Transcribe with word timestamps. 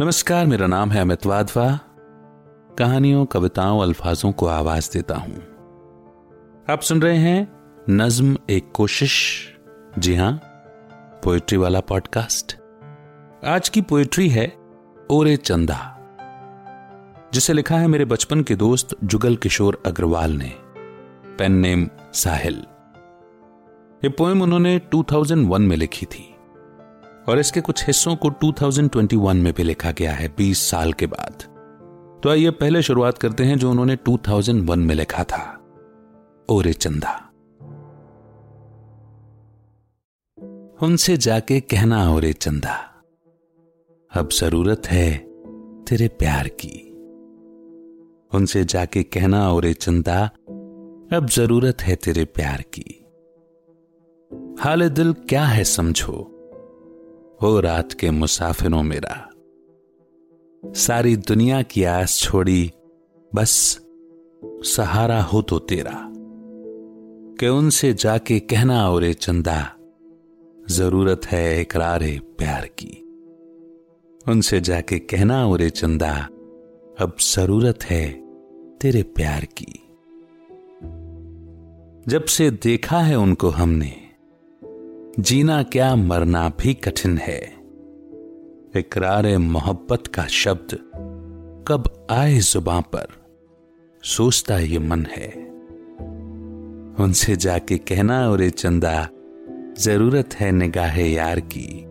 नमस्कार, 0.00 0.46
मेरा 0.46 0.66
नाम 0.66 0.90
है 0.90 1.00
अमित 1.00 1.26
वाधवा। 1.26 1.80
कहानियों, 2.78 3.26
कविताओं, 3.26 3.82
अल्फाजों 3.82 4.32
को 4.32 4.46
आवाज़ 4.46 4.90
देता 4.92 5.14
हूँ। 5.14 5.34
आप 6.70 6.80
सुन 6.82 7.02
रहे 7.02 7.16
हैं 7.16 7.52
नज्म 7.90 8.36
एक 8.50 8.72
कोशिश। 8.72 9.42
जी 9.98 10.14
हाँ, 10.14 10.32
पोएट्री 11.24 11.58
वाला 11.58 11.80
पॉडकास्ट। 11.80 12.56
आज 13.44 13.68
की 13.68 13.80
पोएट्री 13.80 14.28
है 14.28 14.56
ओरे 15.10 15.36
चंदा, 15.36 15.98
जिसे 17.32 17.52
लिखा 17.52 17.76
है 17.76 17.86
मेरे 17.86 18.04
बचपन 18.04 18.42
के 18.42 18.56
दोस्त 18.56 18.96
जुगल 19.04 19.36
किशोर 19.36 19.82
अग्रवाल 19.86 20.30
ने। 20.30 20.52
Pen 21.38 21.52
name 21.52 21.88
Sahil. 22.14 22.64
ये 24.04 24.08
पोएम 24.08 24.42
उन्होंने 24.42 24.80
2001 24.90 25.60
में 25.60 25.76
लिखी 25.76 26.06
थी। 26.06 26.33
और 27.28 27.38
इसके 27.38 27.60
कुछ 27.60 27.86
हिस्सों 27.86 28.16
को 28.16 28.30
2021 28.30 29.36
में 29.36 29.52
भी 29.52 29.62
लिखा 29.62 29.90
गया 29.90 30.12
है 30.12 30.34
20 30.36 30.70
साल 30.70 30.92
के 30.92 31.06
बाद। 31.06 31.54
तो 32.22 32.30
आइए 32.30 32.50
पहले 32.50 32.82
शुरुआत 32.82 33.18
करते 33.18 33.44
हैं 33.44 33.58
जो 33.58 33.70
उन्होंने 33.70 33.96
2001 33.96 34.78
में 34.78 34.94
लिखा 34.94 35.24
था। 35.24 35.60
ओरे 36.48 36.72
चंदा। 36.72 37.30
उनसे 40.82 41.16
जाके 41.16 41.60
कहना, 41.60 42.12
ओरे 42.14 42.32
चंदा, 42.32 43.02
अब 44.16 44.28
ज़रूरत 44.30 44.82
है 44.86 45.18
तेरे 45.82 46.08
प्यार 46.08 46.48
की। 46.48 46.90
उनसे 48.34 48.64
जाके 48.64 49.02
कहना, 49.02 49.52
ओरे 49.52 49.74
चंदा, 49.74 50.24
अब 51.16 51.26
ज़रूरत 51.32 51.82
है 51.82 51.96
तेरे 51.96 52.24
प्यार 52.24 52.64
की। 52.78 53.00
हाल 54.60 54.88
दिल 54.88 55.12
क्या 55.12 55.44
है 55.44 55.64
समझो? 55.64 56.33
हो 57.42 57.60
रात 57.60 57.92
के 57.92 58.10
मुसाफिरों 58.10 58.82
मेरा। 58.82 59.30
सारी 60.66 61.16
दुनिया 61.16 61.62
की 61.62 61.84
आस 61.84 62.20
छोड़ी, 62.20 62.72
बस 63.34 63.80
सहारा 64.44 65.22
हो 65.22 65.42
तो 65.42 65.58
तेरा। 65.58 66.12
कि 67.40 67.48
उनसे 67.48 67.94
जाके 67.94 68.40
कहना 68.40 68.90
और 68.90 69.12
चंदा, 69.12 69.72
ज़रूरत 70.70 71.20
है 71.26 71.60
इकरार 71.60 72.00
प्यार 72.38 72.66
की। 72.66 73.00
उनसे 74.28 74.60
जाके 74.60 74.98
कहना 74.98 75.48
और 75.48 75.68
चंदा, 75.68 76.28
अब 76.98 77.16
ज़रूरत 77.34 77.78
है 77.84 78.12
तेरे 78.78 79.02
प्यार 79.02 79.44
की। 79.44 79.80
जब 82.08 82.24
से 82.24 82.50
देखा 82.50 82.98
है 82.98 83.16
उनको 83.18 83.48
हमने 83.48 84.03
जीना 85.20 85.62
क्या 85.62 85.96
मरना 85.96 86.48
भी 86.48 86.74
कठिन 86.74 87.18
है। 87.18 87.38
इकरार 88.76 89.38
मोहब्बत 89.38 90.06
का 90.06 90.26
शब्द 90.26 90.78
कब 91.68 92.06
आए 92.10 92.38
जुबां 92.38 92.82
पर? 92.82 93.06
सोचता 94.02 94.58
ये 94.58 94.78
मन 94.78 95.06
है। 95.06 95.28
उनसे 97.04 97.36
जाके 97.36 97.78
कहना 97.78 98.30
और 98.30 98.48
चंदा, 98.48 99.08
ज़रूरत 99.78 100.34
है 100.34 100.52
निगाह 100.52 101.00
यार 101.00 101.40
की। 101.40 101.84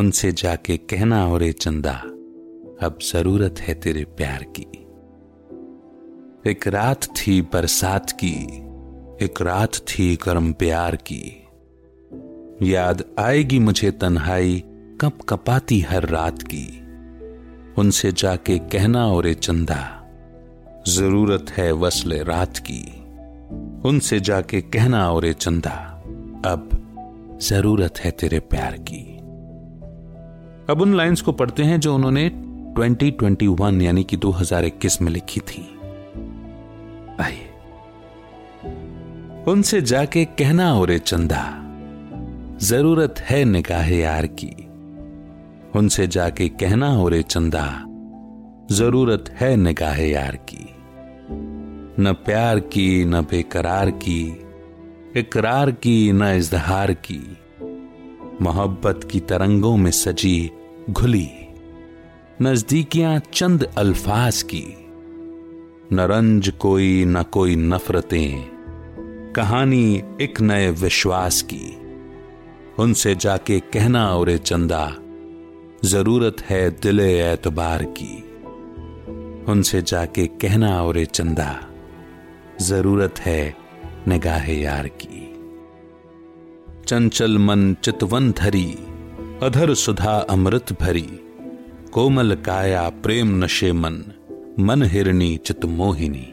उनसे 0.00 0.32
जाके 0.32 0.76
कहना 0.76 1.28
और 1.28 1.52
चंदा, 1.52 1.94
अब 2.86 2.98
ज़रूरत 3.12 3.54
है 3.60 3.74
तेरे 3.74 4.04
प्यार 4.04 4.42
की। 4.42 4.86
एक 6.50 6.68
रात 6.68 7.04
थी 7.04 7.42
बरसात 7.42 8.10
की, 8.10 8.46
एक 9.24 9.34
रात 9.42 9.74
थी 9.74 10.16
गर्म 10.16 10.52
प्यार 10.52 10.96
की। 10.96 11.43
याद 12.62 13.04
आएगी 13.18 13.58
मुझे 13.58 13.90
तन्हाई 13.90 14.64
कप 15.00 15.18
कपाती 15.28 15.80
हर 15.80 16.08
रात 16.08 16.42
की। 16.42 16.86
उनसे 17.78 18.12
जाके 18.12 18.58
कहना 18.58 19.06
और 19.06 19.32
चंदा, 19.32 20.10
ज़रूरत 20.88 21.46
है 21.50 21.72
वसले 21.72 22.22
रात 22.22 22.58
की। 22.58 23.02
उनसे 23.88 24.20
जाके 24.20 24.60
कहना 24.60 25.10
और 25.10 25.32
चंदा, 25.32 26.02
अब 26.46 26.70
ज़रूरत 27.42 27.94
है 27.98 28.10
तेरे 28.10 28.40
प्यार 28.40 28.76
की। 28.80 29.16
अब 30.70 30.78
उन 30.80 30.94
लाइंस 30.94 31.20
को 31.20 31.32
पढ़ते 31.32 31.62
हैं 31.62 31.80
जो 31.80 31.94
उन्होंने 31.94 32.30
2021 32.78 33.82
यानी 33.82 34.04
कि 34.04 34.16
2021 34.16 35.02
में 35.02 35.12
लिखी 35.12 35.40
थी। 35.40 35.78
आइए। 37.20 37.50
उनसे 39.48 39.82
जाके 39.82 40.24
कहना 40.24 40.74
और 40.74 40.98
चंदा 40.98 41.60
ज़रूरत 42.62 43.14
है 43.18 43.44
निकाह 43.44 43.88
यार 43.88 44.26
की। 44.26 44.54
उनसे 45.78 46.06
जाके 46.06 46.48
कहना 46.48 46.88
हो 46.94 47.08
रे 47.08 47.22
चंदा, 47.22 47.84
ज़रूरत 48.70 49.24
है 49.30 49.56
निगाह 49.56 50.00
यार 50.00 50.36
की। 50.36 50.66
न 52.02 52.12
प्यार 52.24 52.60
की, 52.60 53.04
न 53.04 53.20
बेकरार 53.20 53.90
की, 53.90 54.46
इकरार 55.16 55.70
की, 55.70 56.12
न 56.12 56.22
इजहार 56.22 56.92
की। 56.92 57.38
मोहब्बत 58.42 59.08
की 59.12 59.20
तरंगों 59.20 59.76
में 59.76 59.90
सजी 59.90 60.50
घुली, 60.90 61.30
नजदीकियाँ 62.42 63.20
चंद 63.32 63.68
अल्फाज 63.78 64.42
की। 64.42 64.66
न 65.92 66.00
रंज 66.00 66.48
कोई 66.48 67.04
न 67.04 67.22
कोई 67.22 67.56
नफरतें, 67.56 68.44
कहानी 69.32 70.02
एक 70.20 70.40
नए 70.40 70.70
विश्वास 70.70 71.42
की। 71.42 71.83
उनसे 72.78 73.14
जाके 73.14 73.60
कहना 73.60 74.14
और 74.14 74.36
चंदा, 74.36 74.94
ज़रूरत 75.84 76.36
है 76.40 76.70
दिले 76.70 77.32
एतबार 77.32 77.82
की। 77.82 78.22
उनसे 79.52 79.82
जाके 79.82 80.26
कहना 80.26 80.82
और 80.82 81.04
चंदा, 81.04 81.66
ज़रूरत 82.60 83.18
है 83.18 83.54
निगाह 84.08 84.50
यार 84.50 84.88
की। 84.88 85.34
चंचल 86.86 87.38
मन 87.38 87.74
चितवन 87.74 88.32
धरी, 88.32 88.78
अधर 89.42 89.74
सुधा 89.74 90.16
अमृत 90.30 90.72
भरी। 90.80 91.08
कोमल 91.92 92.34
काया 92.34 92.88
प्रेम 92.88 93.44
नशे 93.44 93.72
मन 93.72 94.04
मन 94.58 94.82
हिरणी 94.82 95.36
चित 95.36 95.64
मोहिनी। 95.64 96.26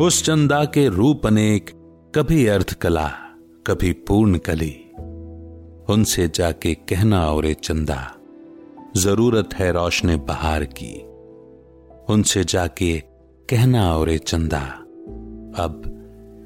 उस 0.00 0.24
चंदा 0.24 0.64
के 0.64 0.88
रूप 0.88 1.26
अनेक, 1.26 1.70
कभी 2.14 2.46
अर्थ 2.46 2.72
कला, 2.72 3.08
कभी 3.66 3.92
पूर्ण 3.92 4.38
कली। 4.38 4.81
उनसे 5.92 6.28
जाके 6.28 6.74
कहना 6.74 7.32
और 7.32 7.52
चंदा, 7.52 8.14
ज़रूरत 8.96 9.54
है 9.54 9.72
रोशने 9.72 10.16
बहार 10.16 10.64
की। 10.64 11.02
उनसे 12.12 12.44
जाके 12.44 12.98
कहना 13.50 13.96
और 13.96 14.16
चंदा, 14.16 14.60
अब 15.62 15.82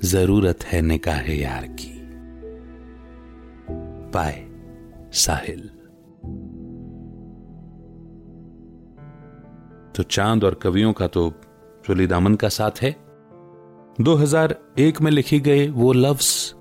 ज़रूरत 0.05 0.65
है 0.65 0.81
निकाह 0.81 1.33
यार 1.33 1.67
की। 1.67 1.93
पाए 4.11 4.47
साहिल। 5.13 5.71
तो 9.97 10.03
चाँद 10.03 10.45
और 10.45 10.55
कवियों 10.55 10.93
का 10.93 11.07
तो 11.07 11.33
चुली 11.87 12.07
दामन 12.07 12.35
का 12.35 12.49
साथ 12.49 12.83
है। 12.83 12.97
2001 14.01 15.01
में 15.01 15.11
लिखी 15.11 15.41
गए 15.41 15.69
वो 15.69 15.93
लफ्ज 15.93 16.55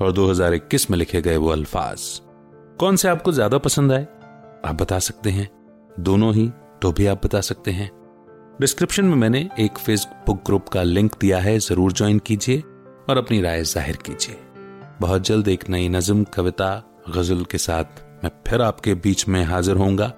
और 0.00 0.12
2021 0.12 0.90
में 0.90 0.98
लिखे 0.98 1.20
गए 1.22 1.36
वो 1.36 1.48
अल्फाज। 1.48 2.00
कौन 2.80 2.96
से 2.96 3.08
आपको 3.08 3.32
ज़्यादा 3.32 3.58
पसंद 3.58 3.92
आए? 3.92 4.06
आप 4.64 4.74
बता 4.74 4.98
सकते 4.98 5.30
हैं। 5.30 5.48
दोनों 6.00 6.34
ही 6.34 6.50
तो 6.82 6.92
भी 6.92 7.06
आप 7.06 7.24
बता 7.24 7.40
सकते 7.40 7.70
हैं। 7.70 7.90
डिस्क्रिप्शन 8.60 9.04
में 9.04 9.16
मैंने 9.16 9.48
एक 9.58 9.78
फेसबुक 9.78 10.42
ग्रुप 10.46 10.68
का 10.68 10.82
लिंक 10.82 11.14
दिया 11.20 11.38
है, 11.38 11.58
ज़रूर 11.58 11.92
ज्वाइन 11.92 12.18
कीजिए 12.18 12.60
और 13.10 13.18
अपनी 13.18 13.40
राय 13.40 13.62
ज़ाहिर 13.62 13.96
कीजिए। 13.96 14.38
बहुत 15.00 15.22
जल्द 15.22 15.48
एक 15.48 15.68
नई 15.70 15.88
नज्म, 15.88 16.24
कविता, 16.24 16.82
गज़ल 17.08 17.44
के 17.44 17.58
साथ 17.58 18.04
मैं 18.24 18.30
फिर 18.48 18.62
आपके 18.62 18.94
बीच 18.94 19.26
में 19.28 19.42
हाजिर 19.44 19.76
होऊँगा। 19.76 20.08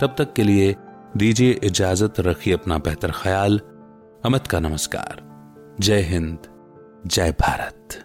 तब 0.00 0.14
तक 0.18 0.32
के 0.32 0.42
लिए 0.42 0.74
दीजिए 1.16 1.52
इजाज़त, 1.64 2.20
रखिए 2.20 2.54
अपना 2.54 2.78
बेहतर 2.78 3.12
ख्याल। 3.12 3.60
अमित 4.24 4.46
का 4.46 4.60
नमस्कार। 4.60 5.22
जय 5.80 6.00
हिंद, 6.02 6.38
जय 7.06 7.32
Bharat. 7.40 8.04